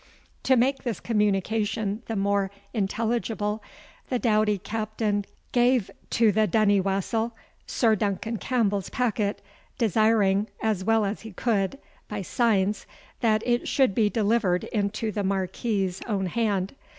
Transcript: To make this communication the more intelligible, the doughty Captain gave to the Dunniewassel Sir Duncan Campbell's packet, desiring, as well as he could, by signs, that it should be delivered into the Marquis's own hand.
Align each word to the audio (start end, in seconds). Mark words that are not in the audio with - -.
To 0.41 0.55
make 0.55 0.81
this 0.81 0.99
communication 0.99 2.01
the 2.07 2.15
more 2.15 2.49
intelligible, 2.73 3.61
the 4.09 4.17
doughty 4.17 4.57
Captain 4.57 5.25
gave 5.51 5.91
to 6.09 6.31
the 6.31 6.47
Dunniewassel 6.47 7.33
Sir 7.67 7.95
Duncan 7.95 8.37
Campbell's 8.37 8.89
packet, 8.89 9.43
desiring, 9.77 10.47
as 10.59 10.83
well 10.83 11.05
as 11.05 11.21
he 11.21 11.31
could, 11.33 11.77
by 12.07 12.23
signs, 12.23 12.87
that 13.19 13.43
it 13.45 13.67
should 13.67 13.93
be 13.93 14.09
delivered 14.09 14.63
into 14.63 15.11
the 15.11 15.23
Marquis's 15.23 16.01
own 16.07 16.25
hand. 16.25 16.73